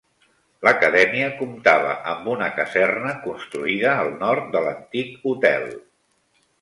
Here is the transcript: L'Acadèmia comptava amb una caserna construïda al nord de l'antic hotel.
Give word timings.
L'Acadèmia 0.67 1.27
comptava 1.41 1.91
amb 2.13 2.31
una 2.35 2.47
caserna 2.59 3.11
construïda 3.27 3.93
al 4.05 4.09
nord 4.25 4.49
de 4.57 4.65
l'antic 4.69 5.29
hotel. 5.33 5.69